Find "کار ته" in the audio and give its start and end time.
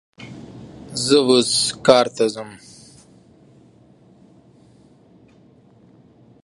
1.85-2.25